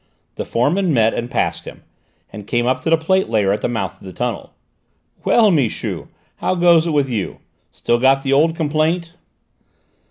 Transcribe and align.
The 0.33 0.45
foreman 0.45 0.95
met 0.95 1.13
and 1.13 1.29
passed 1.29 1.65
him, 1.65 1.83
and 2.33 2.47
came 2.47 2.65
up 2.65 2.81
to 2.81 2.89
the 2.89 2.97
plate 2.97 3.29
layer 3.29 3.51
at 3.53 3.61
the 3.61 3.69
mouth 3.69 4.01
of 4.01 4.03
the 4.03 4.11
tunnel. 4.11 4.51
"Well, 5.23 5.51
Michu, 5.51 6.07
how 6.37 6.55
goes 6.55 6.87
it 6.87 6.91
with 6.91 7.07
you? 7.07 7.37
Still 7.69 7.99
got 7.99 8.23
the 8.23 8.33
old 8.33 8.55
complaint?" 8.55 9.13